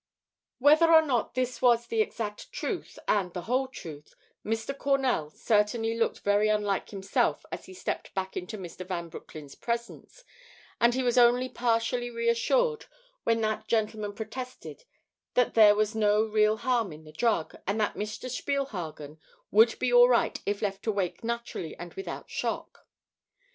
[0.57, 4.75] Whether or not this was the exact truth and the whole truth, Mr.
[4.75, 8.83] Cornell certainly looked very unlike himself as he stepped back into Mr.
[8.83, 10.23] Van Broecklyn's presence;
[10.79, 12.87] and he was only partially reassured
[13.25, 14.85] when that gentleman protested
[15.35, 18.27] that there was no real harm in the drug, and that Mr.
[18.27, 19.19] Spielhagen
[19.51, 22.87] would be all right if left to wake naturally and without shock.